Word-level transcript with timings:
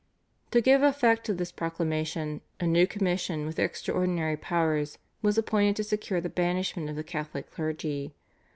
To 0.49 0.61
give 0.61 0.81
effect 0.81 1.27
to 1.27 1.33
this 1.35 1.51
proclamation 1.51 2.41
a 2.59 2.65
new 2.65 2.87
commission 2.87 3.45
with 3.45 3.59
extraordinary 3.59 4.35
powers 4.35 4.97
was 5.21 5.37
appointed 5.37 5.75
to 5.75 5.83
secure 5.83 6.19
the 6.19 6.27
banishment 6.27 6.89
of 6.89 6.95
the 6.95 7.03
Catholic 7.03 7.51
clergy. 7.51 8.15